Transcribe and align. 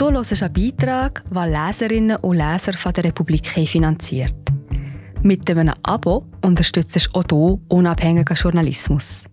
Du 0.00 0.10
hörst 0.10 0.42
einen 0.42 0.52
Beitrag, 0.54 1.22
den 1.28 1.52
Leserinnen 1.52 2.16
und 2.16 2.38
Leser 2.38 2.72
von 2.72 2.90
der 2.94 3.04
Republik 3.04 3.46
finanziert. 3.46 4.34
Mit 5.22 5.50
einem 5.50 5.74
Abo 5.82 6.24
unterstützt 6.42 6.96
du 6.96 7.18
auch 7.18 7.24
du 7.24 7.60
unabhängigen 7.68 8.34
Journalismus. 8.34 9.24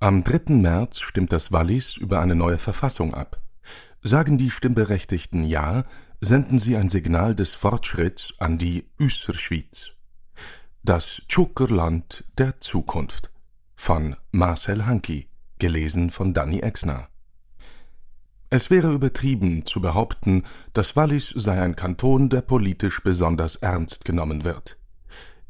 Am 0.00 0.24
3. 0.24 0.52
März 0.54 0.98
stimmt 0.98 1.30
das 1.30 1.52
Wallis 1.52 1.96
über 1.96 2.20
eine 2.20 2.34
neue 2.34 2.58
Verfassung 2.58 3.14
ab. 3.14 3.40
Sagen 4.02 4.38
die 4.38 4.50
Stimmberechtigten 4.50 5.44
Ja, 5.44 5.84
senden 6.22 6.58
sie 6.58 6.74
ein 6.74 6.88
Signal 6.88 7.34
des 7.34 7.54
Fortschritts 7.54 8.32
an 8.38 8.56
die 8.56 8.86
Österschweiz. 8.98 9.90
Das 10.82 11.20
Tschukerland 11.28 12.24
der 12.38 12.60
Zukunft 12.60 13.30
von 13.76 14.16
Marcel 14.32 14.86
Hanke, 14.86 15.26
gelesen 15.58 16.08
von 16.08 16.32
Danny 16.32 16.60
Exner. 16.60 17.08
Es 18.48 18.70
wäre 18.70 18.90
übertrieben 18.90 19.66
zu 19.66 19.82
behaupten, 19.82 20.44
das 20.72 20.96
Wallis 20.96 21.28
sei 21.36 21.60
ein 21.60 21.76
Kanton, 21.76 22.30
der 22.30 22.40
politisch 22.40 23.02
besonders 23.02 23.56
ernst 23.56 24.06
genommen 24.06 24.44
wird. 24.44 24.78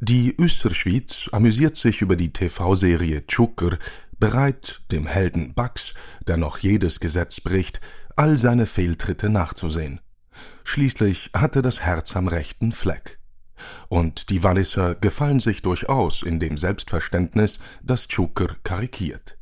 Die 0.01 0.35
Österschweiz 0.37 1.29
amüsiert 1.31 1.77
sich 1.77 2.03
über 2.03 2.17
die 2.17 2.33
TV-Serie 2.33 3.27
Tschuker, 3.29 3.79
bereit, 4.19 4.83
dem 4.91 5.07
Helden 5.07 5.55
Bugs, 5.55 5.95
der 6.27 6.37
noch 6.37 6.59
jedes 6.59 6.99
Gesetz 6.99 7.41
bricht, 7.41 7.81
all 8.21 8.37
seine 8.37 8.67
Fehltritte 8.67 9.31
nachzusehen. 9.31 9.99
Schließlich 10.63 11.31
hatte 11.35 11.63
das 11.63 11.81
Herz 11.81 12.15
am 12.17 12.29
rechten 12.29 12.73
Fleck. 12.73 13.19
Und 13.89 14.29
die 14.29 14.43
Walliser 14.43 14.95
gefallen 14.95 15.41
sich 15.41 15.63
durchaus 15.63 16.23
in 16.23 16.39
dem 16.39 16.59
Selbstverständnis, 16.59 17.61
das 17.83 18.09
Tschuker 18.09 18.57
karikiert. 18.63 19.39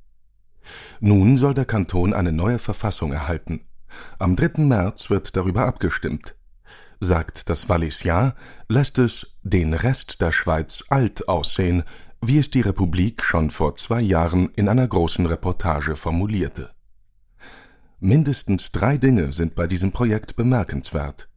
Nun 1.00 1.36
soll 1.36 1.54
der 1.54 1.64
Kanton 1.64 2.14
eine 2.14 2.30
neue 2.30 2.60
Verfassung 2.60 3.10
erhalten. 3.10 3.62
Am 4.20 4.36
3. 4.36 4.62
März 4.62 5.10
wird 5.10 5.34
darüber 5.34 5.66
abgestimmt. 5.66 6.36
Sagt 7.00 7.50
das 7.50 7.68
Wallis 7.68 8.04
Ja, 8.04 8.36
lässt 8.68 9.00
es 9.00 9.26
den 9.42 9.74
Rest 9.74 10.20
der 10.20 10.30
Schweiz 10.30 10.84
alt 10.88 11.28
aussehen, 11.28 11.82
wie 12.20 12.38
es 12.38 12.48
die 12.52 12.60
Republik 12.60 13.24
schon 13.24 13.50
vor 13.50 13.74
zwei 13.74 14.00
Jahren 14.00 14.50
in 14.50 14.68
einer 14.68 14.86
großen 14.86 15.26
Reportage 15.26 15.96
formulierte. 15.96 16.70
Mindestens 18.00 18.70
drei 18.70 18.96
Dinge 18.96 19.32
sind 19.32 19.56
bei 19.56 19.66
diesem 19.66 19.90
Projekt 19.90 20.36
bemerkenswert. 20.36 21.28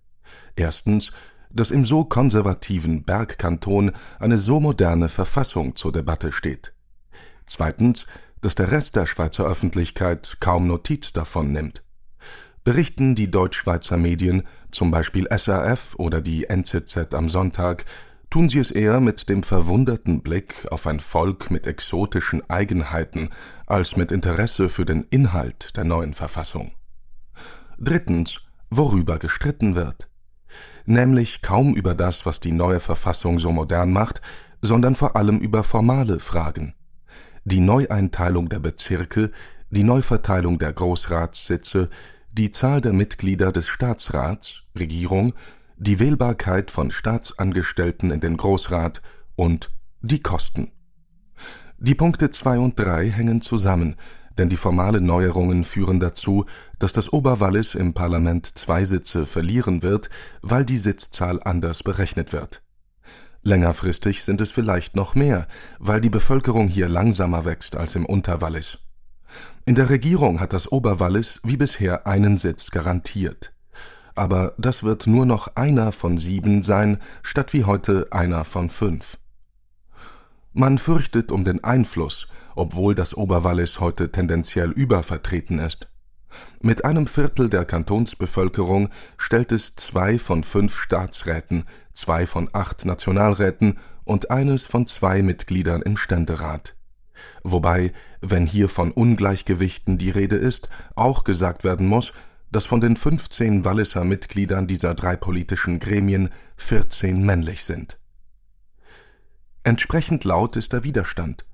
Erstens, 0.55 1.11
dass 1.49 1.71
im 1.71 1.85
so 1.85 2.05
konservativen 2.05 3.03
Bergkanton 3.03 3.91
eine 4.19 4.37
so 4.37 4.59
moderne 4.59 5.09
Verfassung 5.09 5.75
zur 5.75 5.91
Debatte 5.91 6.31
steht. 6.31 6.73
Zweitens, 7.45 8.05
dass 8.41 8.53
der 8.53 8.71
Rest 8.71 8.95
der 8.95 9.07
Schweizer 9.07 9.45
Öffentlichkeit 9.45 10.37
kaum 10.39 10.67
Notiz 10.67 11.13
davon 11.13 11.51
nimmt. 11.51 11.83
Berichten 12.63 13.15
die 13.15 13.31
Deutschschweizer 13.31 13.97
Medien, 13.97 14.43
zum 14.69 14.91
Beispiel 14.91 15.27
SRF 15.35 15.95
oder 15.95 16.21
die 16.21 16.45
NZZ 16.45 17.15
am 17.15 17.27
Sonntag, 17.27 17.85
tun 18.31 18.47
sie 18.49 18.59
es 18.59 18.71
eher 18.71 19.01
mit 19.01 19.29
dem 19.29 19.43
verwunderten 19.43 20.21
Blick 20.21 20.65
auf 20.71 20.87
ein 20.87 21.01
Volk 21.01 21.51
mit 21.51 21.67
exotischen 21.67 22.49
Eigenheiten 22.49 23.29
als 23.67 23.97
mit 23.97 24.11
Interesse 24.11 24.69
für 24.69 24.85
den 24.85 25.05
Inhalt 25.09 25.75
der 25.75 25.83
neuen 25.83 26.13
Verfassung. 26.15 26.71
Drittens, 27.77 28.39
worüber 28.69 29.19
gestritten 29.19 29.75
wird. 29.75 30.07
Nämlich 30.85 31.41
kaum 31.41 31.75
über 31.75 31.93
das, 31.93 32.25
was 32.25 32.39
die 32.39 32.53
neue 32.53 32.79
Verfassung 32.79 33.37
so 33.37 33.51
modern 33.51 33.91
macht, 33.91 34.21
sondern 34.61 34.95
vor 34.95 35.15
allem 35.17 35.39
über 35.39 35.63
formale 35.63 36.19
Fragen. 36.19 36.73
Die 37.43 37.59
Neueinteilung 37.59 38.47
der 38.47 38.59
Bezirke, 38.59 39.31
die 39.71 39.83
Neuverteilung 39.83 40.57
der 40.57 40.71
Großratssitze, 40.71 41.89
die 42.31 42.51
Zahl 42.51 42.79
der 42.79 42.93
Mitglieder 42.93 43.51
des 43.51 43.67
Staatsrats, 43.67 44.63
Regierung 44.77 45.33
die 45.81 45.99
Wählbarkeit 45.99 46.69
von 46.69 46.91
Staatsangestellten 46.91 48.11
in 48.11 48.19
den 48.19 48.37
Großrat 48.37 49.01
und 49.35 49.71
die 50.01 50.21
Kosten. 50.21 50.71
Die 51.79 51.95
Punkte 51.95 52.29
2 52.29 52.59
und 52.59 52.79
3 52.79 53.09
hängen 53.09 53.41
zusammen, 53.41 53.95
denn 54.37 54.47
die 54.47 54.57
formalen 54.57 55.07
Neuerungen 55.07 55.63
führen 55.63 55.99
dazu, 55.99 56.45
dass 56.77 56.93
das 56.93 57.11
Oberwallis 57.11 57.73
im 57.73 57.95
Parlament 57.95 58.59
zwei 58.59 58.85
Sitze 58.85 59.25
verlieren 59.25 59.81
wird, 59.81 60.11
weil 60.43 60.65
die 60.65 60.77
Sitzzahl 60.77 61.41
anders 61.41 61.81
berechnet 61.81 62.31
wird. 62.31 62.61
Längerfristig 63.41 64.23
sind 64.23 64.39
es 64.39 64.51
vielleicht 64.51 64.95
noch 64.95 65.15
mehr, 65.15 65.47
weil 65.79 65.99
die 65.99 66.11
Bevölkerung 66.11 66.67
hier 66.67 66.89
langsamer 66.89 67.43
wächst 67.43 67.75
als 67.75 67.95
im 67.95 68.05
Unterwallis. 68.05 68.77
In 69.65 69.73
der 69.73 69.89
Regierung 69.89 70.41
hat 70.41 70.53
das 70.53 70.71
Oberwallis 70.71 71.39
wie 71.43 71.57
bisher 71.57 72.05
einen 72.05 72.37
Sitz 72.37 72.69
garantiert 72.69 73.51
aber 74.15 74.53
das 74.57 74.83
wird 74.83 75.07
nur 75.07 75.25
noch 75.25 75.55
einer 75.55 75.91
von 75.91 76.17
sieben 76.17 76.63
sein, 76.63 76.97
statt 77.23 77.53
wie 77.53 77.63
heute 77.63 78.07
einer 78.11 78.45
von 78.45 78.69
fünf. 78.69 79.17
Man 80.53 80.77
fürchtet 80.77 81.31
um 81.31 81.43
den 81.43 81.63
Einfluss, 81.63 82.27
obwohl 82.55 82.95
das 82.95 83.15
Oberwallis 83.15 83.79
heute 83.79 84.11
tendenziell 84.11 84.71
übervertreten 84.71 85.59
ist. 85.59 85.87
Mit 86.61 86.85
einem 86.85 87.07
Viertel 87.07 87.49
der 87.49 87.65
Kantonsbevölkerung 87.65 88.89
stellt 89.17 89.51
es 89.51 89.75
zwei 89.75 90.19
von 90.19 90.43
fünf 90.43 90.77
Staatsräten, 90.77 91.65
zwei 91.93 92.25
von 92.25 92.49
acht 92.53 92.85
Nationalräten 92.85 93.79
und 94.03 94.31
eines 94.31 94.65
von 94.65 94.87
zwei 94.87 95.21
Mitgliedern 95.21 95.81
im 95.81 95.97
Ständerat. 95.97 96.75
Wobei, 97.43 97.91
wenn 98.21 98.45
hier 98.45 98.69
von 98.69 98.91
Ungleichgewichten 98.91 99.97
die 99.97 100.09
Rede 100.09 100.35
ist, 100.35 100.69
auch 100.95 101.23
gesagt 101.23 101.63
werden 101.63 101.87
muss, 101.87 102.13
dass 102.51 102.65
von 102.65 102.81
den 102.81 102.97
15 102.97 103.63
Walliser 103.65 104.03
Mitgliedern 104.03 104.67
dieser 104.67 104.93
drei 104.93 105.15
politischen 105.15 105.79
Gremien 105.79 106.29
14 106.57 107.25
männlich 107.25 107.63
sind. 107.63 107.97
Entsprechend 109.63 110.23
laut 110.23 110.55
ist 110.55 110.73
der 110.73 110.83
Widerstand. 110.83 111.45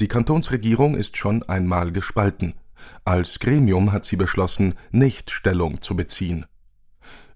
Die 0.00 0.08
Kantonsregierung 0.08 0.94
ist 0.94 1.16
schon 1.16 1.42
einmal 1.44 1.90
gespalten. 1.90 2.54
Als 3.04 3.38
Gremium 3.38 3.92
hat 3.92 4.04
sie 4.04 4.16
beschlossen, 4.16 4.74
nicht 4.90 5.30
Stellung 5.30 5.80
zu 5.80 5.96
beziehen. 5.96 6.46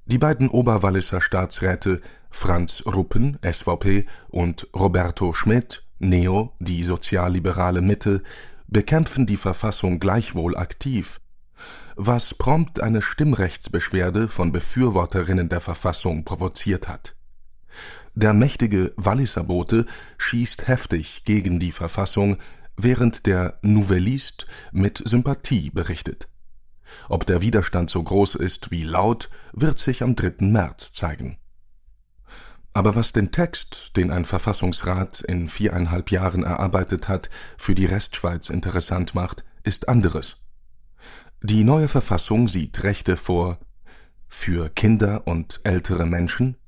Die 0.04 0.18
beiden 0.18 0.48
Oberwalliser 0.48 1.20
Staatsräte 1.20 2.00
Franz 2.30 2.84
Ruppen, 2.86 3.38
SVP, 3.42 4.06
und 4.28 4.68
Roberto 4.74 5.32
Schmidt, 5.32 5.84
Neo, 5.98 6.52
die 6.60 6.84
sozialliberale 6.84 7.80
Mitte, 7.80 8.22
bekämpfen 8.68 9.26
die 9.26 9.36
Verfassung 9.36 9.98
gleichwohl 9.98 10.56
aktiv 10.56 11.20
was 12.02 12.32
prompt 12.32 12.80
eine 12.80 13.02
Stimmrechtsbeschwerde 13.02 14.28
von 14.28 14.52
Befürworterinnen 14.52 15.50
der 15.50 15.60
Verfassung 15.60 16.24
provoziert 16.24 16.88
hat. 16.88 17.14
Der 18.14 18.32
mächtige 18.32 18.94
Walliser 18.96 19.44
Bote 19.44 19.84
schießt 20.16 20.66
heftig 20.66 21.24
gegen 21.24 21.60
die 21.60 21.72
Verfassung, 21.72 22.38
während 22.78 23.26
der 23.26 23.58
Nouvelliste 23.60 24.46
mit 24.72 25.02
Sympathie 25.04 25.68
berichtet. 25.68 26.26
Ob 27.10 27.26
der 27.26 27.42
Widerstand 27.42 27.90
so 27.90 28.02
groß 28.02 28.34
ist 28.36 28.70
wie 28.70 28.84
laut, 28.84 29.28
wird 29.52 29.78
sich 29.78 30.02
am 30.02 30.16
3. 30.16 30.36
März 30.38 30.92
zeigen. 30.92 31.36
Aber 32.72 32.96
was 32.96 33.12
den 33.12 33.30
Text, 33.30 33.94
den 33.96 34.10
ein 34.10 34.24
Verfassungsrat 34.24 35.20
in 35.20 35.48
viereinhalb 35.48 36.10
Jahren 36.10 36.44
erarbeitet 36.44 37.08
hat, 37.08 37.28
für 37.58 37.74
die 37.74 37.84
Restschweiz 37.84 38.48
interessant 38.48 39.14
macht, 39.14 39.44
ist 39.64 39.90
anderes. 39.90 40.38
Die 41.42 41.64
neue 41.64 41.88
Verfassung 41.88 42.48
sieht 42.48 42.82
Rechte 42.82 43.16
vor 43.16 43.58
für 44.28 44.68
Kinder 44.68 45.26
und 45.26 45.60
ältere 45.64 46.04
Menschen, 46.04 46.58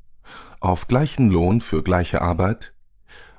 auf 0.60 0.88
gleichen 0.88 1.30
Lohn 1.30 1.60
für 1.60 1.82
gleiche 1.82 2.22
Arbeit, 2.22 2.72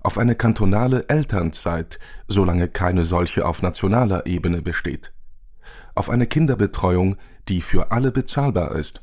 auf 0.04 0.20
eine 0.20 0.36
kantonale 0.36 1.10
Elternzeit, 1.10 1.98
solange 2.28 2.68
keine 2.68 3.04
solche 3.04 3.48
auf 3.48 3.64
nationaler 3.64 4.28
Ebene 4.28 4.62
besteht, 4.62 5.12
auf 5.96 6.12
eine 6.12 6.28
Kinderbetreuung, 6.28 7.18
die 7.48 7.62
für 7.62 7.92
alle 7.92 8.12
bezahlbar 8.12 8.76
ist, 8.76 9.02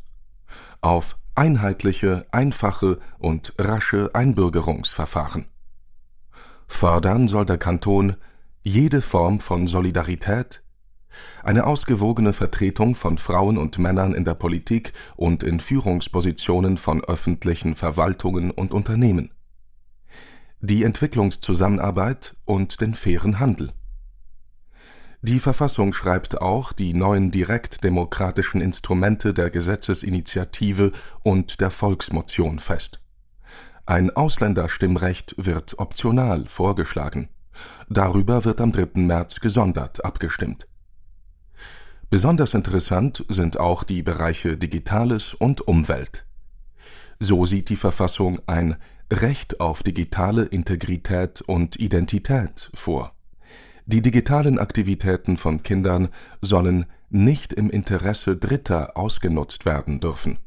auf 0.83 1.19
einheitliche, 1.35 2.27
einfache 2.31 3.01
und 3.19 3.55
rasche 3.59 4.11
Einbürgerungsverfahren. 4.15 5.47
Fördern 6.69 7.27
soll 7.27 7.45
der 7.45 7.59
Kanton 7.59 8.15
jede 8.63 9.03
Form 9.03 9.41
von 9.41 9.67
Solidarität, 9.67 10.63
eine 11.43 11.67
ausgewogene 11.67 12.33
Vertretung 12.33 12.95
von 12.95 13.19
Frauen 13.19 13.59
und 13.59 13.79
Männern 13.79 14.15
in 14.15 14.25
der 14.25 14.35
Politik 14.35 14.93
und 15.17 15.43
in 15.43 15.61
Führungspositionen 15.61 16.79
von 16.79 17.03
öffentlichen 17.05 17.75
Verwaltungen 17.75 18.51
und 18.51 18.73
Unternehmen. 18.73 19.33
Die 20.61 20.85
Entwicklungszusammenarbeit 20.85 22.37
und 22.45 22.81
den 22.81 22.95
fairen 22.95 23.39
Handel. 23.39 23.73
Die 25.23 25.39
Verfassung 25.39 25.93
schreibt 25.93 26.41
auch 26.41 26.73
die 26.73 26.95
neuen 26.95 27.31
direktdemokratischen 27.31 28.63
Instrumente 28.63 29.35
der 29.35 29.51
Gesetzesinitiative 29.51 30.93
und 31.23 31.61
der 31.61 31.71
Volksmotion 31.71 32.59
fest. 32.59 33.01
Ein 33.85 34.11
Ausländerstimmrecht 34.17 35.35
wird 35.37 35.79
optional 35.79 36.47
vorgeschlagen. 36.47 37.29
Darüber 37.89 38.47
wird 38.47 38.63
am 38.63 38.73
3. 38.73 39.01
März 39.01 39.41
gesondert 39.41 40.05
abgestimmt. 40.05 40.70
Besonders 42.11 42.55
interessant 42.55 43.25
sind 43.29 43.61
auch 43.61 43.85
die 43.85 44.03
Bereiche 44.03 44.57
Digitales 44.57 45.33
und 45.33 45.61
Umwelt. 45.61 46.27
So 47.21 47.47
sieht 47.47 47.69
die 47.69 47.77
Verfassung 47.77 48.41
ein 48.49 48.77
Recht 49.13 49.61
auf 49.61 49.85
digitale 49.85 50.43
Integrität 50.43 51.41
und 51.41 51.79
Identität 51.79 52.71
vor. 52.75 53.15
Die 53.87 54.03
digitalen 54.03 54.59
Aktivitäten 54.59 55.37
von 55.37 55.63
Kindern 55.63 56.09
sollen 56.43 56.87
nicht 57.11 57.53
im 57.53 57.71
Interesse 57.71 58.37
Dritter 58.37 58.97
ausgenutzt 58.97 59.65
werden 59.65 60.01
dürfen. 60.01 60.39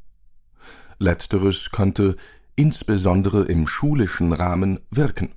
Letzteres 1.00 1.71
könnte 1.71 2.18
insbesondere 2.57 3.45
im 3.45 3.68
schulischen 3.68 4.33
Rahmen 4.33 4.81
wirken. 4.92 5.33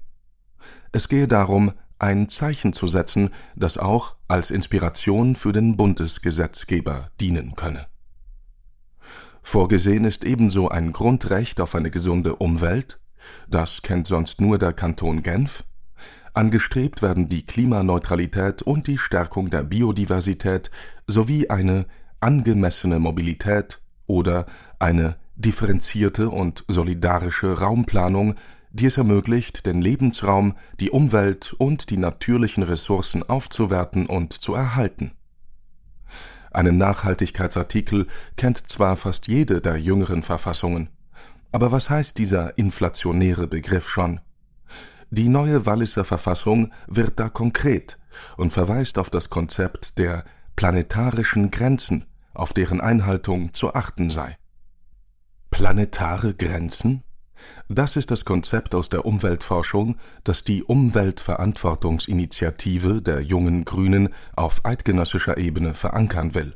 Es 0.91 1.09
gehe 1.09 1.29
darum, 1.29 1.73
ein 1.99 2.29
Zeichen 2.29 2.73
zu 2.73 2.89
setzen, 2.89 3.31
das 3.55 3.79
auch 3.79 4.17
als 4.29 4.51
Inspiration 4.51 5.37
für 5.37 5.53
den 5.53 5.77
Bundesgesetzgeber 5.77 7.11
dienen 7.21 7.55
könne. 7.55 7.87
Vorgesehen 9.43 10.05
ist 10.05 10.25
ebenso 10.25 10.69
ein 10.69 10.93
Grundrecht 10.93 11.61
auf 11.61 11.75
eine 11.75 11.91
gesunde 11.91 12.37
Umwelt, 12.37 13.01
das 13.49 13.83
kennt 13.83 14.07
sonst 14.07 14.41
nur 14.41 14.59
der 14.59 14.73
Kanton 14.73 15.23
Genf, 15.23 15.65
angestrebt 16.35 17.01
werden 17.01 17.29
die 17.29 17.47
Klimaneutralität 17.47 18.63
und 18.63 18.87
die 18.87 18.99
Stärkung 18.99 19.51
der 19.51 19.63
Biodiversität 19.63 20.71
sowie 21.07 21.49
eine 21.49 21.87
angemessene 22.21 22.99
Mobilität 22.99 23.81
oder 24.07 24.47
eine 24.79 25.17
differenzierte 25.37 26.31
und 26.31 26.65
solidarische 26.69 27.61
Raumplanung, 27.61 28.35
die 28.77 28.87
es 28.87 28.99
ermöglicht, 28.99 29.67
den 29.67 29.81
Lebensraum, 29.81 30.55
die 30.81 30.91
Umwelt 30.91 31.55
und 31.59 31.91
die 31.91 31.97
natürlichen 31.97 32.63
Ressourcen 32.63 33.23
aufzuwerten 33.23 34.07
und 34.07 34.33
zu 34.33 34.55
erhalten 34.55 35.13
einen 36.57 36.79
Nachhaltigkeitsartikel 36.79 38.07
kennt 38.37 38.67
zwar 38.67 38.97
fast 38.97 39.29
jede 39.29 39.61
der 39.61 39.77
jüngeren 39.77 40.23
Verfassungen, 40.23 40.89
aber 41.53 41.71
was 41.71 41.91
heißt 41.91 42.17
dieser 42.17 42.57
inflationäre 42.57 43.47
Begriff 43.47 43.89
schon? 43.89 44.21
Die 45.11 45.29
neue 45.29 45.67
Walliser 45.67 46.05
Verfassung 46.05 46.73
wird 46.87 47.21
da 47.21 47.29
konkret 47.29 47.99
und 48.39 48.53
verweist 48.55 48.99
auf 48.99 49.11
das 49.11 49.29
Konzept 49.29 49.99
der 49.99 50.25
planetarischen 50.57 51.51
Grenzen, 51.51 52.07
auf 52.33 52.55
deren 52.55 52.81
Einhaltung 52.81 53.53
zu 53.53 53.75
achten 53.75 54.09
sei. 54.09 54.37
Planetare 55.51 56.35
Grenzen? 56.35 57.03
Das 57.69 57.97
ist 57.97 58.13
das 58.13 58.25
Konzept 58.25 58.77
aus 58.77 58.89
der 58.89 59.05
Umweltforschung, 59.05 59.97
das 60.23 60.45
die 60.45 60.63
Umweltverantwortungsinitiative 60.63 63.03
der 63.03 63.23
Jungen 63.23 63.65
Grünen 63.65 64.11
auf 64.37 64.65
eidgenössischer 64.65 65.37
Ebene 65.37 65.75
verankern 65.75 66.35
will. 66.35 66.55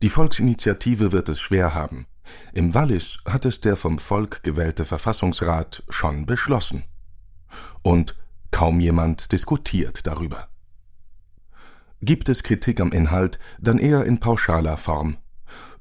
Die 0.00 0.10
Volksinitiative 0.10 1.10
wird 1.12 1.28
es 1.28 1.40
schwer 1.40 1.74
haben. 1.74 2.06
Im 2.52 2.72
Wallis 2.72 3.18
hat 3.26 3.44
es 3.44 3.60
der 3.60 3.76
vom 3.76 3.98
Volk 3.98 4.44
gewählte 4.44 4.84
Verfassungsrat 4.84 5.82
schon 5.88 6.24
beschlossen. 6.24 6.84
Und 7.82 8.14
kaum 8.52 8.78
jemand 8.80 9.32
diskutiert 9.32 10.06
darüber. 10.06 10.46
Gibt 12.00 12.28
es 12.28 12.44
Kritik 12.44 12.80
am 12.80 12.92
Inhalt, 12.92 13.40
dann 13.60 13.78
eher 13.78 14.04
in 14.04 14.20
pauschaler 14.20 14.76
Form. 14.76 15.16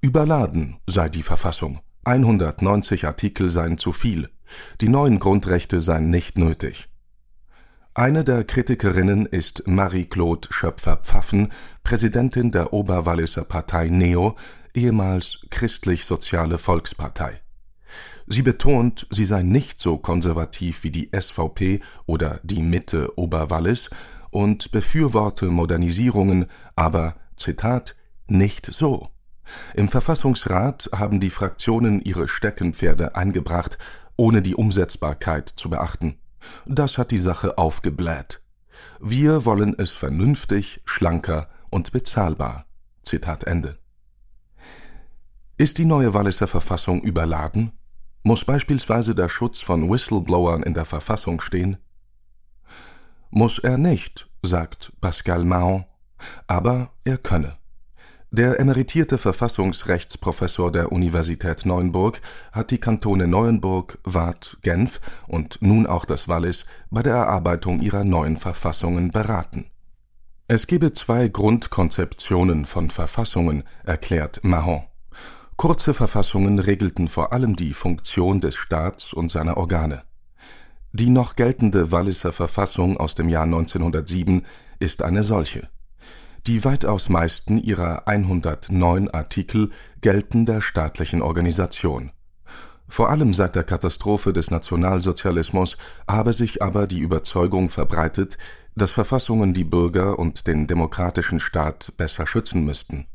Überladen 0.02 0.80
sei 0.88 1.10
die 1.10 1.24
Verfassung 1.24 1.82
190 2.04 3.06
Artikel 3.06 3.50
seien 3.50 3.78
zu 3.78 3.92
viel, 3.92 4.30
die 4.82 4.90
neuen 4.90 5.20
Grundrechte 5.20 5.82
seien 5.82 6.10
nicht 6.10 6.38
nötig. 6.38 6.90
Eine 7.94 8.24
der 8.24 8.44
Kritikerinnen 8.44 9.26
ist 9.26 9.68
Marie-Claude 9.68 10.48
Schöpfer-Pfaffen, 10.50 11.52
Präsidentin 11.84 12.52
der 12.52 12.74
Oberwalliser 12.74 13.44
Partei 13.44 13.90
NEO, 13.90 14.36
ehemals 14.74 15.40
Christlich-Soziale 15.50 16.58
Volkspartei. 16.58 17.42
Sie 18.28 18.44
betont, 18.44 19.08
sie 19.10 19.26
sei 19.26 19.44
nicht 19.44 19.80
so 19.80 19.98
konservativ 19.98 20.84
wie 20.84 20.92
die 20.92 21.12
SVP 21.14 21.82
oder 22.06 22.40
die 22.44 22.62
Mitte 22.62 23.18
Oberwallis 23.18 23.90
und 24.30 24.72
befürworte 24.72 25.48
Modernisierungen, 25.48 26.46
aber, 26.76 27.16
Zitat, 27.36 27.96
nicht 28.28 28.66
so. 28.66 29.10
Im 29.74 29.88
Verfassungsrat 29.88 30.90
haben 30.96 31.20
die 31.20 31.30
Fraktionen 31.30 32.02
ihre 32.02 32.28
Steckenpferde 32.28 33.16
eingebracht, 33.16 33.78
ohne 34.16 34.42
die 34.42 34.56
Umsetzbarkeit 34.56 35.50
zu 35.50 35.70
beachten. 35.70 36.18
Das 36.66 36.98
hat 36.98 37.12
die 37.12 37.18
Sache 37.18 37.58
aufgebläht. 37.58 38.42
Wir 39.00 39.46
wollen 39.46 39.76
es 39.78 39.92
vernünftig, 39.92 40.82
schlanker 40.86 41.50
und 41.70 41.92
bezahlbar. 41.92 42.66
Zitat 43.04 43.44
Ende. 43.46 43.78
Ist 45.58 45.78
die 45.78 45.86
neue 45.86 46.14
Walliser 46.14 46.48
Verfassung 46.48 47.02
überladen? 47.02 47.72
Muss 48.24 48.46
beispielsweise 48.46 49.16
der 49.16 49.30
Schutz 49.30 49.60
von 49.60 49.90
Whistleblowern 49.90 50.64
in 50.64 50.74
der 50.74 50.86
Verfassung 50.86 51.42
stehen? 51.42 51.78
Muss 53.30 53.60
er 53.60 53.78
nicht, 53.78 54.30
sagt 54.44 54.92
Pascal 55.02 55.44
Mahon, 55.44 55.86
aber 56.48 56.92
er 57.04 57.18
könne. 57.18 57.61
Der 58.34 58.62
emeritierte 58.62 59.18
Verfassungsrechtsprofessor 59.18 60.72
der 60.72 60.94
Universität 60.94 61.66
Neuenburg 61.66 62.22
hat 62.54 62.72
die 62.72 62.78
Kantone 62.78 63.28
Neuenburg, 63.28 64.00
Waadt, 64.06 64.58
Genf 64.62 65.02
und 65.28 65.58
nun 65.62 65.86
auch 65.86 66.06
das 66.06 66.30
Wallis 66.30 66.64
bei 66.90 67.04
der 67.04 67.14
Erarbeitung 67.14 67.82
ihrer 67.82 68.06
neuen 68.06 68.38
Verfassungen 68.38 69.12
beraten. 69.12 69.66
Es 70.48 70.66
gebe 70.66 70.94
zwei 70.94 71.28
Grundkonzeptionen 71.28 72.66
von 72.66 72.90
Verfassungen, 72.90 73.64
erklärt 73.84 74.40
Mahon. 74.46 74.84
Kurze 75.58 75.94
Verfassungen 75.94 76.60
regelten 76.60 77.10
vor 77.10 77.34
allem 77.34 77.58
die 77.58 77.74
Funktion 77.74 78.40
des 78.40 78.56
Staats 78.56 79.12
und 79.12 79.28
seiner 79.28 79.58
Organe. 79.58 80.04
Die 80.94 81.10
noch 81.10 81.36
geltende 81.36 81.92
Walliser 81.92 82.32
Verfassung 82.32 82.96
aus 82.96 83.14
dem 83.14 83.28
Jahr 83.28 83.44
1907 83.44 84.46
ist 84.80 85.04
eine 85.04 85.26
solche 85.26 85.68
die 86.48 86.66
weitaus 86.66 87.10
meisten 87.10 87.58
ihrer 87.58 88.08
109 88.08 89.10
Artikel 89.10 89.70
gelten 90.02 90.46
der 90.46 90.62
staatlichen 90.62 91.22
Organisation. 91.22 92.12
Vor 92.88 93.10
allem 93.10 93.34
seit 93.34 93.56
der 93.56 93.64
Katastrophe 93.64 94.34
des 94.34 94.52
Nationalsozialismus 94.52 95.78
habe 96.10 96.34
sich 96.34 96.62
aber 96.62 96.88
die 96.88 97.00
Überzeugung 97.00 97.70
verbreitet, 97.70 98.38
dass 98.76 98.92
Verfassungen 98.92 99.54
die 99.54 99.64
Bürger 99.64 100.18
und 100.20 100.48
den 100.48 100.68
demokratischen 100.68 101.40
Staat 101.40 101.94
besser 101.98 102.26
schützen 102.26 102.66
müssten. 102.66 103.06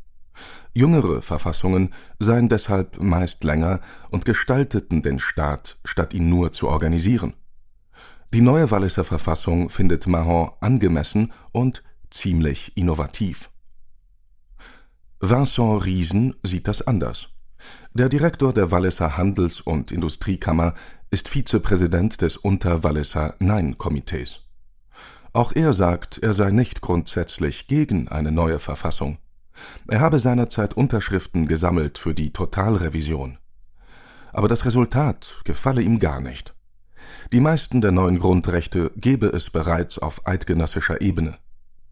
Jüngere 0.73 1.23
Verfassungen 1.23 1.95
seien 2.19 2.49
deshalb 2.49 3.03
meist 3.03 3.45
länger 3.45 3.81
und 4.11 4.25
gestalteten 4.25 5.03
den 5.03 5.19
Staat, 5.19 5.79
statt 5.85 6.15
ihn 6.15 6.29
nur 6.29 6.53
zu 6.53 6.69
organisieren. 6.69 7.35
Die 8.35 8.41
neue 8.41 8.71
Walliser 8.71 9.05
Verfassung 9.05 9.71
findet 9.71 10.07
Mahon 10.07 10.51
angemessen 10.61 11.33
und 11.53 11.83
ziemlich 12.17 12.77
innovativ. 12.77 13.51
Vincent 15.21 15.85
Riesen 15.85 16.35
sieht 16.43 16.69
das 16.69 16.87
anders. 16.87 17.29
Der 17.95 18.09
Direktor 18.09 18.53
der 18.53 18.71
Walliser 18.71 19.17
Handels- 19.17 19.61
und 19.61 19.91
Industriekammer 19.91 20.75
ist 21.11 21.29
Vizepräsident 21.29 22.21
des 22.21 22.37
Unterwalliser 22.37 23.35
Nein-Komitees. 23.39 24.41
Auch 25.33 25.53
er 25.55 25.75
sagt, 25.75 26.19
er 26.19 26.35
sei 26.35 26.51
nicht 26.51 26.81
grundsätzlich 26.81 27.67
gegen 27.67 28.09
eine 28.09 28.33
neue 28.33 28.59
Verfassung. 28.59 29.19
Er 29.89 30.01
habe 30.01 30.21
seinerzeit 30.21 30.75
Unterschriften 30.75 31.47
gesammelt 31.47 31.99
für 31.99 32.15
die 32.15 32.33
Totalrevision. 32.33 33.39
Aber 34.33 34.49
das 34.49 34.67
Resultat 34.67 35.41
gefalle 35.45 35.83
ihm 35.83 35.99
gar 35.99 36.21
nicht. 36.21 36.55
Die 37.33 37.41
meisten 37.41 37.81
der 37.81 37.93
neuen 37.93 38.19
Grundrechte 38.19 38.93
gebe 38.97 39.29
es 39.29 39.51
bereits 39.51 39.99
auf 39.99 40.27
eidgenössischer 40.27 41.01
Ebene. 41.01 41.39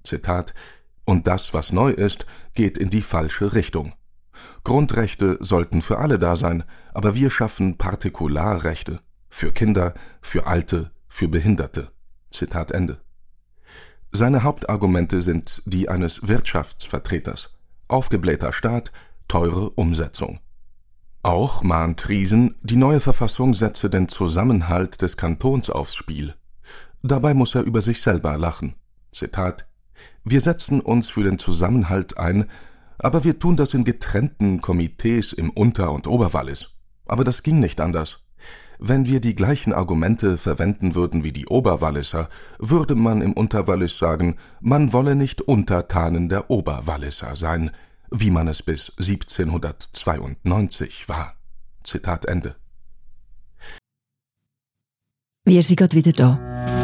Zitat 0.04 0.54
Und 1.04 1.26
das, 1.26 1.52
was 1.52 1.72
neu 1.72 1.90
ist, 1.90 2.26
geht 2.54 2.78
in 2.78 2.90
die 2.90 3.02
falsche 3.02 3.54
Richtung. 3.54 3.94
Grundrechte 4.62 5.38
sollten 5.40 5.82
für 5.82 5.98
alle 5.98 6.18
da 6.18 6.36
sein, 6.36 6.64
aber 6.92 7.14
wir 7.14 7.30
schaffen 7.30 7.76
Partikularrechte 7.76 9.00
für 9.28 9.52
Kinder, 9.52 9.94
für 10.20 10.46
Alte, 10.46 10.92
für 11.08 11.28
Behinderte. 11.28 11.90
Zitat 12.30 12.70
Ende. 12.70 13.00
Seine 14.12 14.44
Hauptargumente 14.44 15.22
sind 15.22 15.60
die 15.64 15.88
eines 15.88 16.28
Wirtschaftsvertreters. 16.28 17.52
Aufgeblähter 17.88 18.52
Staat, 18.52 18.92
teure 19.26 19.70
Umsetzung. 19.70 20.38
Auch 21.24 21.64
mahnt 21.64 22.08
Riesen, 22.08 22.54
die 22.62 22.76
neue 22.76 23.00
Verfassung 23.00 23.54
setze 23.54 23.90
den 23.90 24.08
Zusammenhalt 24.08 25.02
des 25.02 25.16
Kantons 25.16 25.68
aufs 25.68 25.96
Spiel. 25.96 26.34
Dabei 27.02 27.34
muss 27.34 27.56
er 27.56 27.62
über 27.62 27.82
sich 27.82 28.02
selber 28.02 28.38
lachen. 28.38 28.76
Zitat 29.10 29.66
wir 30.24 30.40
setzen 30.40 30.80
uns 30.80 31.10
für 31.10 31.22
den 31.22 31.38
Zusammenhalt 31.38 32.18
ein, 32.18 32.46
aber 32.98 33.24
wir 33.24 33.38
tun 33.38 33.56
das 33.56 33.74
in 33.74 33.84
getrennten 33.84 34.60
Komitees 34.60 35.32
im 35.32 35.50
Unter- 35.50 35.92
und 35.92 36.06
Oberwallis. 36.06 36.70
Aber 37.06 37.24
das 37.24 37.42
ging 37.42 37.60
nicht 37.60 37.80
anders. 37.80 38.20
Wenn 38.78 39.06
wir 39.06 39.20
die 39.20 39.34
gleichen 39.34 39.72
Argumente 39.72 40.38
verwenden 40.38 40.94
würden 40.94 41.24
wie 41.24 41.32
die 41.32 41.46
Oberwalliser, 41.46 42.28
würde 42.58 42.94
man 42.94 43.22
im 43.22 43.32
Unterwallis 43.32 43.98
sagen, 43.98 44.36
man 44.60 44.92
wolle 44.92 45.14
nicht 45.14 45.42
Untertanen 45.42 46.28
der 46.28 46.50
Oberwalliser 46.50 47.36
sein, 47.36 47.70
wie 48.10 48.30
man 48.30 48.48
es 48.48 48.62
bis 48.62 48.92
1792 48.98 51.08
war. 51.08 51.36
Zitat 51.82 52.24
Ende. 52.24 52.56
Wir 55.44 55.62
sind 55.62 55.76
gerade 55.76 55.94
wieder 55.94 56.12
da. 56.12 56.83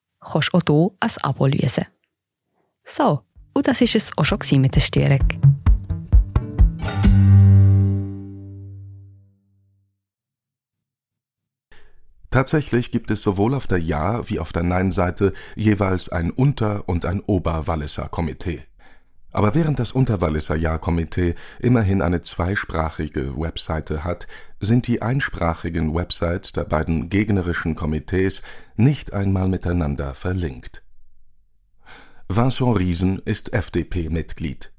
kannst 0.21 0.53
auch 0.53 0.61
hier 0.67 0.91
ein 0.99 1.11
Abo 1.23 1.47
lösen. 1.47 1.85
So, 2.83 3.21
und 3.53 3.67
das 3.67 3.81
war 3.81 3.95
es 3.95 4.17
auch 4.17 4.25
schon 4.25 4.61
mit 4.61 4.75
der 4.75 4.81
Störung. 4.81 5.27
Tatsächlich 12.29 12.91
gibt 12.91 13.11
es 13.11 13.21
sowohl 13.21 13.53
auf 13.53 13.67
der 13.67 13.79
Ja- 13.79 14.29
wie 14.29 14.39
auf 14.39 14.53
der 14.53 14.63
Nein-Seite 14.63 15.33
jeweils 15.55 16.07
ein 16.07 16.31
Unter- 16.31 16.87
und 16.87 17.05
ein 17.05 17.19
Oberwalliser 17.19 18.07
Komitee. 18.07 18.63
Aber 19.31 19.55
während 19.55 19.79
das 19.79 19.93
Unterwalliser 19.93 20.57
Jahrkomitee 20.57 21.35
immerhin 21.59 22.01
eine 22.01 22.21
zweisprachige 22.21 23.37
Webseite 23.37 24.03
hat, 24.03 24.27
sind 24.59 24.87
die 24.87 25.01
einsprachigen 25.01 25.95
Websites 25.95 26.51
der 26.51 26.65
beiden 26.65 27.09
gegnerischen 27.09 27.75
Komitees 27.75 28.41
nicht 28.75 29.13
einmal 29.13 29.47
miteinander 29.47 30.13
verlinkt. 30.13 30.83
Vincent 32.27 32.77
Riesen 32.79 33.19
ist 33.19 33.53
FDP-Mitglied. 33.53 34.71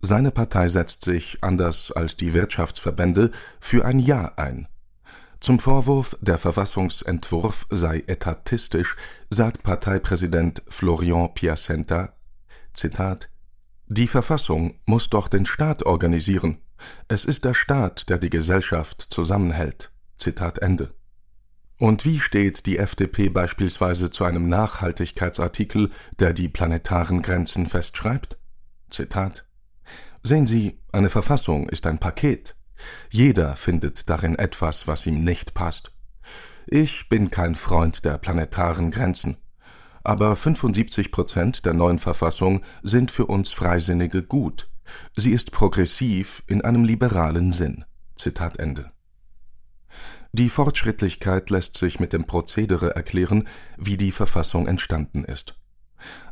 Seine 0.00 0.30
Partei 0.30 0.68
setzt 0.68 1.04
sich, 1.04 1.38
anders 1.42 1.92
als 1.92 2.16
die 2.16 2.34
Wirtschaftsverbände, 2.34 3.30
für 3.60 3.84
ein 3.84 3.98
Ja 3.98 4.32
ein. 4.36 4.68
Zum 5.38 5.58
Vorwurf, 5.58 6.16
der 6.20 6.38
Verfassungsentwurf 6.38 7.66
sei 7.70 8.04
etatistisch, 8.06 8.96
sagt 9.30 9.62
Parteipräsident 9.62 10.62
Florian 10.68 11.32
Piacenta, 11.34 12.14
Zitat, 12.72 13.31
die 13.92 14.08
Verfassung 14.08 14.80
muss 14.86 15.10
doch 15.10 15.28
den 15.28 15.44
Staat 15.44 15.84
organisieren. 15.84 16.58
Es 17.08 17.24
ist 17.24 17.44
der 17.44 17.52
Staat, 17.52 18.08
der 18.08 18.18
die 18.18 18.30
Gesellschaft 18.30 19.02
zusammenhält. 19.10 19.92
Zitat 20.16 20.58
Ende. 20.58 20.94
Und 21.78 22.04
wie 22.04 22.20
steht 22.20 22.64
die 22.66 22.78
FDP 22.78 23.28
beispielsweise 23.28 24.10
zu 24.10 24.24
einem 24.24 24.48
Nachhaltigkeitsartikel, 24.48 25.90
der 26.18 26.32
die 26.32 26.48
planetaren 26.48 27.22
Grenzen 27.22 27.66
festschreibt? 27.66 28.38
Zitat 28.88 29.44
Sehen 30.22 30.46
Sie, 30.46 30.78
eine 30.92 31.10
Verfassung 31.10 31.68
ist 31.68 31.86
ein 31.86 31.98
Paket. 31.98 32.56
Jeder 33.10 33.56
findet 33.56 34.08
darin 34.08 34.36
etwas, 34.36 34.86
was 34.86 35.06
ihm 35.06 35.22
nicht 35.22 35.54
passt. 35.54 35.92
Ich 36.66 37.08
bin 37.08 37.30
kein 37.30 37.56
Freund 37.56 38.04
der 38.04 38.16
planetaren 38.18 38.90
Grenzen 38.90 39.41
aber 40.04 40.36
75 40.36 41.12
Prozent 41.12 41.64
der 41.64 41.74
neuen 41.74 41.98
Verfassung 41.98 42.62
sind 42.82 43.10
für 43.10 43.26
uns 43.26 43.52
Freisinnige 43.52 44.22
gut. 44.22 44.68
Sie 45.16 45.32
ist 45.32 45.52
progressiv 45.52 46.42
in 46.46 46.62
einem 46.62 46.84
liberalen 46.84 47.52
Sinn. 47.52 47.84
Zitat 48.16 48.58
Ende. 48.58 48.90
Die 50.32 50.48
Fortschrittlichkeit 50.48 51.50
lässt 51.50 51.76
sich 51.76 52.00
mit 52.00 52.12
dem 52.12 52.24
Prozedere 52.24 52.96
erklären, 52.96 53.46
wie 53.76 53.96
die 53.96 54.12
Verfassung 54.12 54.66
entstanden 54.66 55.24
ist. 55.24 55.56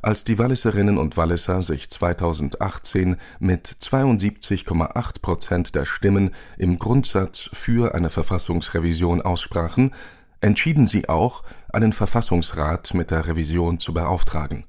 Als 0.03 0.25
die 0.25 0.39
Walliserinnen 0.39 0.99
und 0.99 1.17
Walliser 1.17 1.63
sich 1.63 1.91
2018 1.91 3.17
mit 3.39 3.67
72,8 3.69 5.21
Prozent 5.21 5.75
der 5.75 5.85
Stimmen 5.85 6.31
im 6.57 6.79
Grundsatz 6.79 7.51
für 7.53 7.95
eine 7.95 8.11
Verfassungsrevision 8.11 9.23
aussprachen, 9.23 9.93
entschieden 10.41 10.87
sie 10.87 11.09
auch, 11.09 11.45
einen 11.73 11.93
Verfassungsrat 11.93 12.95
mit 12.95 13.11
der 13.11 13.27
Revision 13.27 13.79
zu 13.79 13.93
beauftragen. 13.93 14.65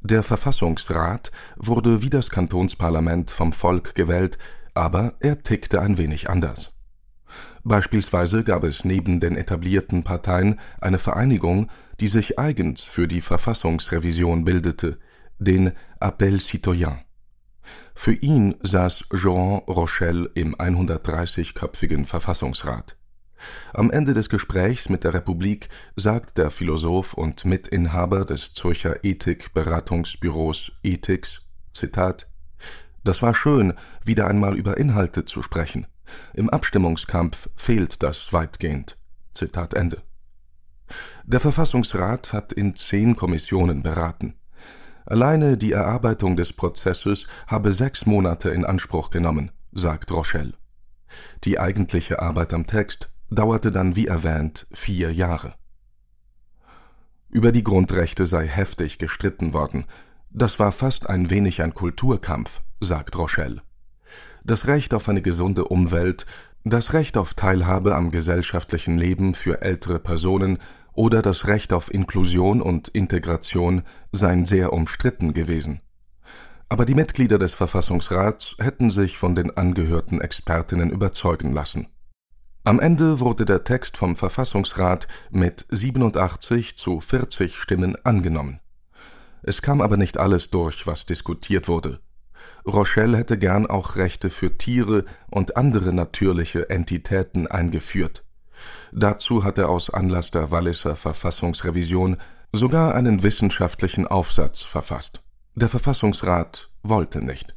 Der 0.00 0.22
Verfassungsrat 0.22 1.30
wurde 1.56 2.02
wie 2.02 2.10
das 2.10 2.30
Kantonsparlament 2.30 3.30
vom 3.30 3.52
Volk 3.52 3.94
gewählt, 3.94 4.38
aber 4.74 5.14
er 5.20 5.42
tickte 5.42 5.82
ein 5.82 5.98
wenig 5.98 6.30
anders. 6.30 6.72
Beispielsweise 7.62 8.42
gab 8.42 8.64
es 8.64 8.86
neben 8.86 9.20
den 9.20 9.36
etablierten 9.36 10.02
Parteien 10.02 10.58
eine 10.80 10.98
Vereinigung, 10.98 11.70
die 12.00 12.08
sich 12.08 12.38
eigens 12.38 12.82
für 12.84 13.06
die 13.06 13.20
Verfassungsrevision 13.20 14.44
bildete, 14.44 14.98
den 15.38 15.72
Appel 16.00 16.40
Citoyen. 16.40 17.00
Für 17.94 18.14
ihn 18.14 18.54
saß 18.62 19.04
Jean 19.14 19.58
Rochelle 19.68 20.30
im 20.34 20.56
130-köpfigen 20.56 22.06
Verfassungsrat 22.06 22.96
am 23.72 23.90
Ende 23.90 24.14
des 24.14 24.28
Gesprächs 24.28 24.88
mit 24.88 25.04
der 25.04 25.14
Republik 25.14 25.68
sagt 25.96 26.38
der 26.38 26.50
Philosoph 26.50 27.14
und 27.14 27.44
Mitinhaber 27.44 28.24
des 28.24 28.52
Zürcher 28.52 29.04
Ethik-Beratungsbüros 29.04 30.72
Ethics, 30.82 31.42
Zitat, 31.72 32.28
das 33.04 33.22
war 33.22 33.34
schön, 33.34 33.74
wieder 34.04 34.26
einmal 34.26 34.56
über 34.56 34.76
Inhalte 34.76 35.24
zu 35.24 35.42
sprechen. 35.42 35.86
Im 36.34 36.50
Abstimmungskampf 36.50 37.48
fehlt 37.56 38.02
das 38.02 38.32
weitgehend. 38.32 38.98
Zitat 39.32 39.74
Ende. 39.74 40.02
Der 41.24 41.40
Verfassungsrat 41.40 42.32
hat 42.32 42.52
in 42.52 42.74
zehn 42.74 43.16
Kommissionen 43.16 43.82
beraten. 43.82 44.34
Alleine 45.06 45.56
die 45.56 45.72
Erarbeitung 45.72 46.36
des 46.36 46.52
Prozesses 46.52 47.26
habe 47.46 47.72
sechs 47.72 48.06
Monate 48.06 48.50
in 48.50 48.64
Anspruch 48.64 49.10
genommen, 49.10 49.50
sagt 49.72 50.12
Rochelle. 50.12 50.52
Die 51.44 51.58
eigentliche 51.58 52.20
Arbeit 52.20 52.52
am 52.52 52.66
Text 52.66 53.10
dauerte 53.30 53.72
dann 53.72 53.96
wie 53.96 54.06
erwähnt 54.06 54.66
vier 54.72 55.12
Jahre. 55.12 55.54
Über 57.28 57.52
die 57.52 57.62
Grundrechte 57.62 58.26
sei 58.26 58.46
heftig 58.46 58.98
gestritten 58.98 59.52
worden. 59.52 59.84
Das 60.30 60.58
war 60.58 60.72
fast 60.72 61.08
ein 61.08 61.30
wenig 61.30 61.62
ein 61.62 61.74
Kulturkampf, 61.74 62.60
sagt 62.80 63.16
Rochelle. 63.16 63.62
Das 64.44 64.66
Recht 64.66 64.94
auf 64.94 65.08
eine 65.08 65.22
gesunde 65.22 65.64
Umwelt, 65.66 66.26
das 66.64 66.92
Recht 66.92 67.16
auf 67.16 67.34
Teilhabe 67.34 67.94
am 67.94 68.10
gesellschaftlichen 68.10 68.98
Leben 68.98 69.34
für 69.34 69.62
ältere 69.62 70.00
Personen 70.00 70.58
oder 70.92 71.22
das 71.22 71.46
Recht 71.46 71.72
auf 71.72 71.92
Inklusion 71.92 72.60
und 72.60 72.88
Integration 72.88 73.82
seien 74.12 74.44
sehr 74.44 74.72
umstritten 74.72 75.32
gewesen. 75.32 75.80
Aber 76.68 76.84
die 76.84 76.94
Mitglieder 76.94 77.38
des 77.38 77.54
Verfassungsrats 77.54 78.56
hätten 78.58 78.90
sich 78.90 79.18
von 79.18 79.34
den 79.34 79.56
angehörten 79.56 80.20
Expertinnen 80.20 80.90
überzeugen 80.90 81.52
lassen. 81.52 81.88
Am 82.62 82.78
Ende 82.78 83.20
wurde 83.20 83.46
der 83.46 83.64
Text 83.64 83.96
vom 83.96 84.16
Verfassungsrat 84.16 85.08
mit 85.30 85.64
87 85.70 86.76
zu 86.76 87.00
40 87.00 87.56
Stimmen 87.56 87.96
angenommen. 88.04 88.60
Es 89.42 89.62
kam 89.62 89.80
aber 89.80 89.96
nicht 89.96 90.18
alles 90.18 90.50
durch, 90.50 90.86
was 90.86 91.06
diskutiert 91.06 91.68
wurde. 91.68 92.00
Rochelle 92.66 93.16
hätte 93.16 93.38
gern 93.38 93.66
auch 93.66 93.96
Rechte 93.96 94.28
für 94.28 94.58
Tiere 94.58 95.06
und 95.30 95.56
andere 95.56 95.94
natürliche 95.94 96.68
Entitäten 96.68 97.46
eingeführt. 97.46 98.24
Dazu 98.92 99.42
hat 99.42 99.56
er 99.56 99.70
aus 99.70 99.88
Anlass 99.88 100.30
der 100.30 100.50
Walliser 100.50 100.96
Verfassungsrevision 100.96 102.18
sogar 102.52 102.94
einen 102.94 103.22
wissenschaftlichen 103.22 104.06
Aufsatz 104.06 104.60
verfasst. 104.60 105.22
Der 105.54 105.70
Verfassungsrat 105.70 106.68
wollte 106.82 107.24
nicht. 107.24 107.54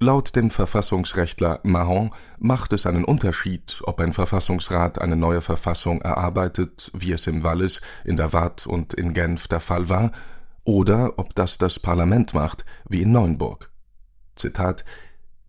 Laut 0.00 0.34
dem 0.34 0.50
Verfassungsrechtler 0.50 1.60
Mahon 1.62 2.10
macht 2.38 2.72
es 2.72 2.84
einen 2.84 3.04
Unterschied, 3.04 3.80
ob 3.84 4.00
ein 4.00 4.12
Verfassungsrat 4.12 5.00
eine 5.00 5.14
neue 5.14 5.40
Verfassung 5.40 6.02
erarbeitet, 6.02 6.90
wie 6.94 7.12
es 7.12 7.26
im 7.28 7.44
Wallis, 7.44 7.80
in 8.04 8.16
der 8.16 8.32
Waadt 8.32 8.66
und 8.66 8.92
in 8.92 9.14
Genf 9.14 9.46
der 9.46 9.60
Fall 9.60 9.88
war, 9.88 10.10
oder 10.64 11.18
ob 11.18 11.34
das 11.34 11.58
das 11.58 11.78
Parlament 11.78 12.34
macht, 12.34 12.64
wie 12.88 13.02
in 13.02 13.12
Neuenburg. 13.12 13.70
Zitat 14.34 14.84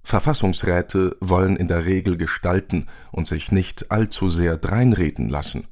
Verfassungsräte 0.04 1.18
wollen 1.20 1.56
in 1.58 1.68
der 1.68 1.86
Regel 1.86 2.16
gestalten 2.16 2.88
und 3.12 3.26
sich 3.26 3.52
nicht 3.52 3.90
allzu 3.90 4.30
sehr 4.30 4.58
dreinreden 4.58 5.28
lassen. 5.28 5.68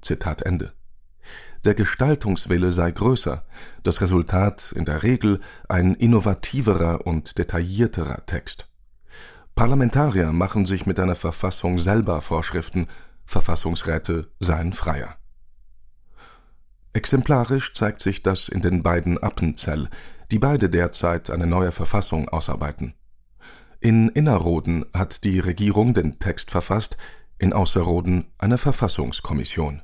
Zitat 0.00 0.42
Ende 0.42 0.72
der 1.64 1.74
Gestaltungswille 1.74 2.72
sei 2.72 2.90
größer, 2.90 3.44
das 3.82 4.00
Resultat 4.00 4.72
in 4.74 4.84
der 4.84 5.02
Regel 5.02 5.40
ein 5.68 5.94
innovativerer 5.94 7.06
und 7.06 7.38
detaillierterer 7.38 8.26
Text. 8.26 8.68
Parlamentarier 9.54 10.32
machen 10.32 10.66
sich 10.66 10.86
mit 10.86 11.00
einer 11.00 11.16
Verfassung 11.16 11.78
selber 11.78 12.20
Vorschriften, 12.20 12.86
Verfassungsräte 13.26 14.30
seien 14.38 14.72
freier. 14.72 15.16
Exemplarisch 16.92 17.74
zeigt 17.74 18.00
sich 18.00 18.22
das 18.22 18.48
in 18.48 18.62
den 18.62 18.82
beiden 18.82 19.18
Appenzell, 19.18 19.88
die 20.30 20.38
beide 20.38 20.70
derzeit 20.70 21.30
eine 21.30 21.46
neue 21.46 21.72
Verfassung 21.72 22.28
ausarbeiten. 22.28 22.94
In 23.80 24.08
Innerrhoden 24.08 24.84
hat 24.92 25.24
die 25.24 25.38
Regierung 25.38 25.94
den 25.94 26.18
Text 26.18 26.50
verfasst, 26.50 26.96
in 27.38 27.52
Ausserrhoden 27.52 28.26
eine 28.38 28.58
Verfassungskommission. 28.58 29.82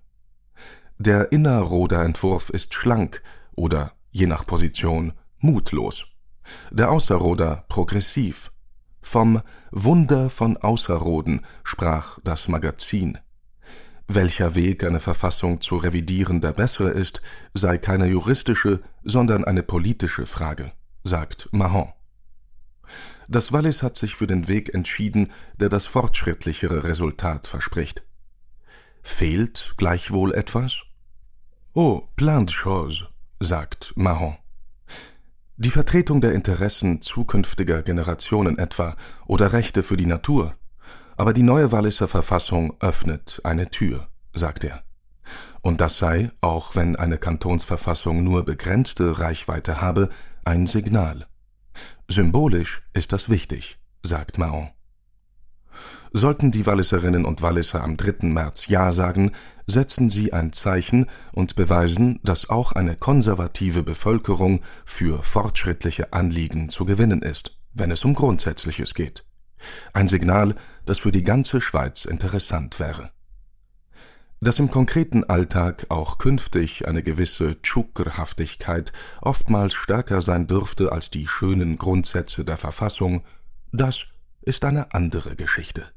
Der 0.98 1.32
Innerrhoder 1.32 2.04
Entwurf 2.04 2.50
ist 2.50 2.72
schlank 2.72 3.20
oder, 3.56 3.92
je 4.12 4.26
nach 4.26 4.46
Position, 4.46 5.12
mutlos. 5.38 6.06
Der 6.70 6.92
Ausserrhoder 6.92 7.64
progressiv. 7.68 8.52
Vom 9.02 9.42
Wunder 9.72 10.30
von 10.30 10.56
Ausserrhoden 10.56 11.44
sprach 11.64 12.20
das 12.22 12.46
Magazin. 12.46 13.18
Welcher 14.06 14.54
Weg 14.54 14.84
eine 14.84 15.00
Verfassung 15.00 15.60
zu 15.60 15.76
revidieren 15.76 16.40
der 16.40 16.52
bessere 16.52 16.90
ist, 16.90 17.22
sei 17.54 17.76
keine 17.76 18.06
juristische, 18.06 18.80
sondern 19.02 19.44
eine 19.44 19.64
politische 19.64 20.26
Frage, 20.26 20.72
sagt 21.02 21.48
Mahon. 21.50 21.92
Das 23.26 23.52
Wallis 23.52 23.82
hat 23.82 23.96
sich 23.96 24.14
für 24.14 24.28
den 24.28 24.46
Weg 24.46 24.72
entschieden, 24.74 25.32
der 25.58 25.70
das 25.70 25.86
fortschrittlichere 25.86 26.84
Resultat 26.84 27.46
verspricht. 27.48 28.04
Fehlt 29.04 29.74
gleichwohl 29.76 30.34
etwas? 30.34 30.82
Oh, 31.74 32.08
plein 32.16 32.46
de 32.46 32.54
choses, 32.54 33.04
sagt 33.38 33.92
Mahon. 33.96 34.36
Die 35.56 35.70
Vertretung 35.70 36.20
der 36.20 36.32
Interessen 36.32 37.00
zukünftiger 37.00 37.82
Generationen 37.82 38.58
etwa 38.58 38.96
oder 39.26 39.52
Rechte 39.52 39.84
für 39.84 39.96
die 39.96 40.06
Natur, 40.06 40.56
aber 41.16 41.32
die 41.32 41.44
neue 41.44 41.70
Walliser 41.70 42.08
Verfassung 42.08 42.76
öffnet 42.80 43.40
eine 43.44 43.70
Tür, 43.70 44.08
sagt 44.32 44.64
er. 44.64 44.82
Und 45.60 45.80
das 45.80 45.98
sei, 45.98 46.32
auch 46.40 46.74
wenn 46.74 46.96
eine 46.96 47.18
Kantonsverfassung 47.18 48.24
nur 48.24 48.44
begrenzte 48.44 49.20
Reichweite 49.20 49.80
habe, 49.80 50.08
ein 50.44 50.66
Signal. 50.66 51.26
Symbolisch 52.08 52.82
ist 52.94 53.12
das 53.12 53.28
wichtig, 53.28 53.78
sagt 54.02 54.38
Mahon. 54.38 54.70
Sollten 56.16 56.52
die 56.52 56.64
Walliserinnen 56.64 57.24
und 57.24 57.42
Walliser 57.42 57.82
am 57.82 57.96
3. 57.96 58.28
März 58.28 58.68
Ja 58.68 58.92
sagen, 58.92 59.32
setzen 59.66 60.10
sie 60.10 60.32
ein 60.32 60.52
Zeichen 60.52 61.06
und 61.32 61.56
beweisen, 61.56 62.20
dass 62.22 62.48
auch 62.48 62.70
eine 62.70 62.94
konservative 62.94 63.82
Bevölkerung 63.82 64.60
für 64.84 65.24
fortschrittliche 65.24 66.12
Anliegen 66.12 66.68
zu 66.68 66.84
gewinnen 66.84 67.20
ist, 67.20 67.58
wenn 67.72 67.90
es 67.90 68.04
um 68.04 68.14
Grundsätzliches 68.14 68.94
geht. 68.94 69.24
Ein 69.92 70.06
Signal, 70.06 70.54
das 70.86 71.00
für 71.00 71.10
die 71.10 71.24
ganze 71.24 71.60
Schweiz 71.60 72.04
interessant 72.04 72.78
wäre. 72.78 73.10
Dass 74.40 74.60
im 74.60 74.70
konkreten 74.70 75.24
Alltag 75.24 75.86
auch 75.88 76.18
künftig 76.18 76.86
eine 76.86 77.02
gewisse 77.02 77.60
Tschuckerhaftigkeit 77.60 78.92
oftmals 79.20 79.74
stärker 79.74 80.22
sein 80.22 80.46
dürfte 80.46 80.92
als 80.92 81.10
die 81.10 81.26
schönen 81.26 81.76
Grundsätze 81.76 82.44
der 82.44 82.56
Verfassung, 82.56 83.24
das 83.72 84.06
ist 84.42 84.64
eine 84.64 84.94
andere 84.94 85.34
Geschichte. 85.34 85.93